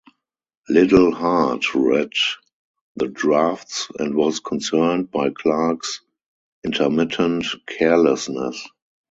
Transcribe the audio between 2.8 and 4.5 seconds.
the drafts and was